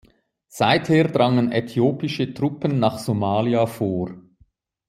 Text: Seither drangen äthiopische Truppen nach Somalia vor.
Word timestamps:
Seither 0.47 1.03
drangen 1.09 1.51
äthiopische 1.51 2.33
Truppen 2.33 2.79
nach 2.79 2.97
Somalia 2.97 3.67
vor. 3.67 4.09